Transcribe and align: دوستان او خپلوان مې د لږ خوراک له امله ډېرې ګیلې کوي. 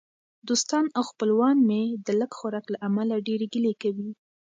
دوستان 0.47 0.85
او 0.97 1.03
خپلوان 1.11 1.57
مې 1.67 1.81
د 2.05 2.07
لږ 2.19 2.31
خوراک 2.37 2.65
له 2.73 2.77
امله 2.87 3.15
ډېرې 3.27 3.45
ګیلې 3.53 3.73
کوي. 3.81 4.09